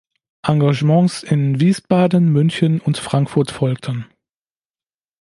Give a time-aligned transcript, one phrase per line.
[0.41, 4.07] Engagements in Wiesbaden, München und Frankfurt folgten.